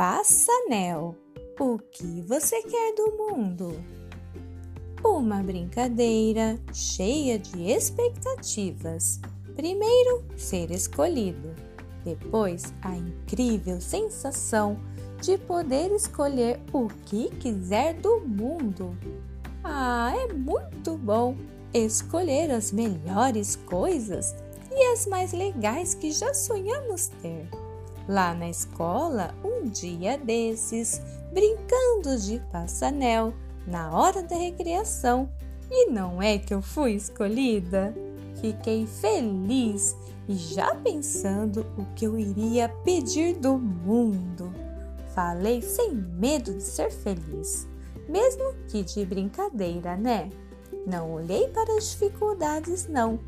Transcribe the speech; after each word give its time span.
Passanel, 0.00 1.14
o 1.60 1.78
que 1.78 2.22
você 2.22 2.62
quer 2.62 2.94
do 2.94 3.18
mundo? 3.18 3.84
Uma 5.04 5.42
brincadeira 5.42 6.58
cheia 6.72 7.38
de 7.38 7.70
expectativas. 7.70 9.20
Primeiro, 9.54 10.24
ser 10.38 10.70
escolhido. 10.70 11.54
Depois, 12.02 12.72
a 12.80 12.96
incrível 12.96 13.78
sensação 13.78 14.80
de 15.20 15.36
poder 15.36 15.92
escolher 15.94 16.58
o 16.72 16.88
que 17.04 17.28
quiser 17.32 17.92
do 17.92 18.20
mundo. 18.20 18.96
Ah, 19.62 20.14
é 20.16 20.32
muito 20.32 20.96
bom 20.96 21.36
escolher 21.74 22.50
as 22.50 22.72
melhores 22.72 23.54
coisas 23.54 24.34
e 24.72 24.82
as 24.94 25.06
mais 25.06 25.34
legais 25.34 25.92
que 25.92 26.10
já 26.10 26.32
sonhamos 26.32 27.08
ter. 27.20 27.46
Lá 28.10 28.34
na 28.34 28.50
escola, 28.50 29.32
um 29.44 29.68
dia 29.68 30.18
desses, 30.18 31.00
brincando 31.32 32.18
de 32.18 32.40
passanel 32.50 33.32
na 33.68 33.96
hora 33.96 34.20
da 34.20 34.34
recreação, 34.34 35.30
e 35.70 35.88
não 35.88 36.20
é 36.20 36.36
que 36.36 36.52
eu 36.52 36.60
fui 36.60 36.94
escolhida? 36.94 37.94
Fiquei 38.40 38.84
feliz 38.84 39.94
e 40.28 40.34
já 40.34 40.74
pensando 40.74 41.64
o 41.78 41.84
que 41.94 42.04
eu 42.04 42.18
iria 42.18 42.68
pedir 42.84 43.36
do 43.36 43.56
mundo. 43.56 44.52
Falei 45.14 45.62
sem 45.62 45.94
medo 45.94 46.52
de 46.52 46.64
ser 46.64 46.90
feliz, 46.90 47.68
mesmo 48.08 48.42
que 48.66 48.82
de 48.82 49.06
brincadeira, 49.06 49.96
né? 49.96 50.28
Não 50.84 51.12
olhei 51.12 51.46
para 51.46 51.76
as 51.76 51.92
dificuldades, 51.92 52.88
não. 52.88 53.20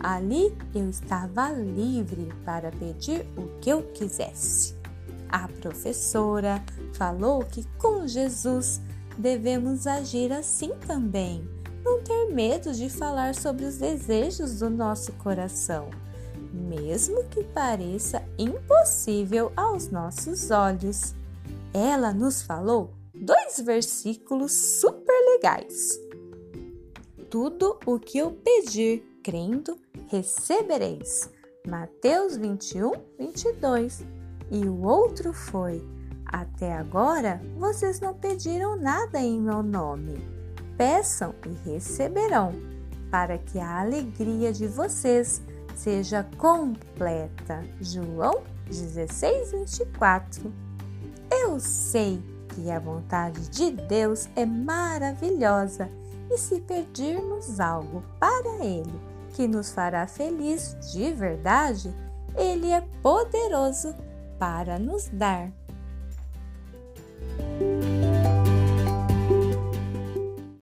Ali 0.00 0.56
eu 0.74 0.88
estava 0.90 1.50
livre 1.50 2.28
para 2.44 2.70
pedir 2.70 3.26
o 3.36 3.58
que 3.60 3.70
eu 3.70 3.82
quisesse. 3.82 4.74
A 5.28 5.48
professora 5.48 6.62
falou 6.92 7.44
que 7.44 7.64
com 7.78 8.06
Jesus 8.06 8.80
devemos 9.18 9.86
agir 9.86 10.32
assim 10.32 10.70
também, 10.86 11.48
não 11.84 12.02
ter 12.02 12.26
medo 12.32 12.72
de 12.72 12.88
falar 12.88 13.34
sobre 13.34 13.64
os 13.64 13.78
desejos 13.78 14.58
do 14.58 14.70
nosso 14.70 15.12
coração, 15.14 15.88
mesmo 16.52 17.24
que 17.24 17.42
pareça 17.42 18.22
impossível 18.38 19.52
aos 19.56 19.90
nossos 19.90 20.50
olhos. 20.50 21.14
Ela 21.72 22.12
nos 22.12 22.42
falou 22.42 22.92
dois 23.14 23.60
versículos 23.60 24.52
super 24.52 25.14
legais. 25.34 25.98
Tudo 27.30 27.78
o 27.84 27.98
que 27.98 28.18
eu 28.18 28.30
pedir, 28.30 29.04
crendo, 29.26 29.76
recebereis. 30.06 31.28
Mateus 31.66 32.36
21, 32.36 32.92
22. 33.18 34.04
E 34.52 34.64
o 34.66 34.82
outro 34.84 35.32
foi: 35.32 35.84
Até 36.24 36.72
agora 36.72 37.42
vocês 37.58 37.98
não 37.98 38.14
pediram 38.14 38.76
nada 38.76 39.18
em 39.18 39.40
meu 39.40 39.64
nome. 39.64 40.24
Peçam 40.76 41.34
e 41.44 41.68
receberão, 41.68 42.52
para 43.10 43.36
que 43.36 43.58
a 43.58 43.80
alegria 43.80 44.52
de 44.52 44.68
vocês 44.68 45.42
seja 45.74 46.24
completa. 46.38 47.64
João 47.80 48.44
16, 48.68 49.50
24. 49.50 50.52
Eu 51.32 51.58
sei 51.58 52.22
que 52.54 52.70
a 52.70 52.78
vontade 52.78 53.48
de 53.48 53.72
Deus 53.72 54.28
é 54.36 54.46
maravilhosa 54.46 55.90
e 56.30 56.38
se 56.38 56.60
pedirmos 56.60 57.58
algo 57.58 58.04
para 58.20 58.64
Ele 58.64 59.15
que 59.36 59.46
nos 59.46 59.70
fará 59.70 60.06
feliz 60.06 60.74
de 60.92 61.12
verdade, 61.12 61.94
Ele 62.34 62.70
é 62.70 62.80
poderoso 63.02 63.94
para 64.38 64.78
nos 64.78 65.08
dar. 65.10 65.52